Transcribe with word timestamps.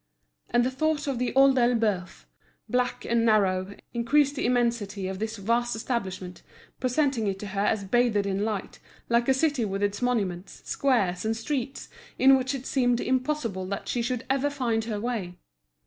And 0.49 0.63
the 0.63 0.71
thought 0.71 1.05
of 1.05 1.19
The 1.19 1.31
Old 1.35 1.59
Elbeuf, 1.59 2.25
black 2.67 3.05
and 3.05 3.23
narrow, 3.23 3.75
increased 3.93 4.33
the 4.33 4.47
immensity 4.47 5.07
of 5.07 5.19
this 5.19 5.37
vast 5.37 5.75
establishment, 5.75 6.41
presenting 6.79 7.27
it 7.27 7.37
to 7.37 7.45
her 7.45 7.63
as 7.67 7.83
bathed 7.83 8.25
in 8.25 8.43
light, 8.43 8.79
like 9.09 9.29
a 9.29 9.33
city 9.35 9.63
with 9.63 9.83
its 9.83 10.01
monuments, 10.01 10.63
squares, 10.67 11.23
and 11.23 11.37
streets, 11.37 11.87
in 12.17 12.35
which 12.35 12.55
it 12.55 12.65
seemed 12.65 12.99
impossible 12.99 13.67
that 13.67 13.87
she 13.87 14.01
should 14.01 14.25
ever 14.27 14.49
find 14.49 14.85
her 14.85 14.99
way. 14.99 15.37